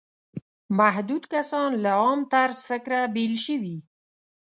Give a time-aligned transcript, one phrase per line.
[0.77, 3.77] محدود کسان له عام طرز فکره بېل شوي.